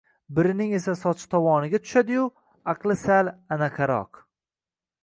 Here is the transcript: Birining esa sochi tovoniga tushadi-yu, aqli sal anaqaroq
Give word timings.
Birining 0.37 0.71
esa 0.77 0.95
sochi 1.01 1.27
tovoniga 1.33 1.81
tushadi-yu, 1.83 2.25
aqli 2.75 2.99
sal 3.07 3.31
anaqaroq 3.59 4.27